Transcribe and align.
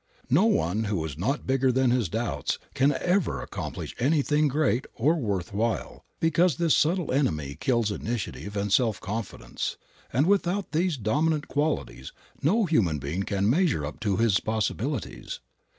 No 0.31 0.45
one 0.45 0.85
who 0.85 1.05
is 1.05 1.15
not 1.15 1.45
bigger 1.45 1.71
than 1.71 1.91
his 1.91 2.09
doubts 2.09 2.57
can 2.73 2.93
ever 2.93 3.39
accomplish 3.39 3.95
anything 3.99 4.47
great 4.47 4.87
or 4.95 5.15
worth 5.15 5.53
while, 5.53 6.03
because 6.19 6.55
this 6.55 6.75
subtle 6.75 7.11
enemy 7.11 7.53
kills 7.59 7.91
initiative 7.91 8.57
and 8.57 8.73
self 8.73 8.99
confidence, 8.99 9.77
and 10.11 10.25
without 10.25 10.71
these 10.71 10.97
dominant 10.97 11.47
qualities 11.47 12.11
no 12.41 12.65
human 12.65 12.97
being 12.97 13.21
can 13.21 13.47
measure 13.47 13.85
up 13.85 13.99
to 13.99 14.17
his 14.17 14.39
possibilities. 14.39 15.39